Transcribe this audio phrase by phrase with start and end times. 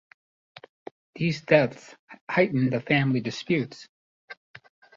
[1.13, 1.95] These deaths
[2.27, 3.87] heightened the family disputes.